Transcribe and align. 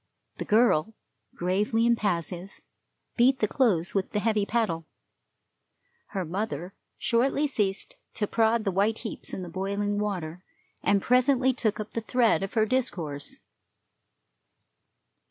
The 0.37 0.45
girl, 0.45 0.95
gravely 1.35 1.85
impassive, 1.85 2.59
beat 3.17 3.37
the 3.37 3.47
clothes 3.47 3.93
with 3.93 4.13
the 4.13 4.19
heavy 4.19 4.47
paddle. 4.47 4.87
Her 6.07 6.25
mother 6.25 6.73
shortly 6.97 7.45
ceased 7.45 7.97
to 8.15 8.25
prod 8.25 8.63
the 8.63 8.71
white 8.71 8.97
heaps 8.97 9.31
in 9.31 9.43
the 9.43 9.47
boiling 9.47 9.99
water, 9.99 10.43
and 10.81 11.03
presently 11.03 11.53
took 11.53 11.79
up 11.79 11.91
the 11.91 12.01
thread 12.01 12.41
of 12.41 12.55
her 12.55 12.65
discourse. 12.65 13.41